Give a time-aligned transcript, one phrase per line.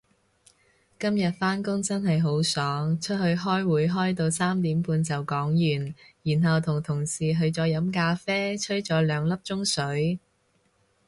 [0.99, 10.19] 今日返工真係好爽，出去開會開到三點半就講完，然後同同事去咗飲咖啡吹咗兩粒鐘水